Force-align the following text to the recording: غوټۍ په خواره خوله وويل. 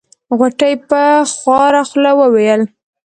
غوټۍ 0.37 0.73
په 0.89 1.01
خواره 1.37 1.81
خوله 1.89 2.11
وويل. 2.19 2.61